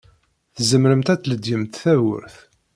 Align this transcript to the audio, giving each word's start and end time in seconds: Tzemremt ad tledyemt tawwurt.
Tzemremt 0.55 1.07
ad 1.13 1.19
tledyemt 1.21 1.79
tawwurt. 1.83 2.35